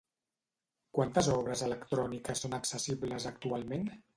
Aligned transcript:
Quantes 0.99 1.29
obres 1.35 1.63
electròniques 1.67 2.45
són 2.47 2.59
accessibles 2.61 3.33
actualment? 3.35 3.89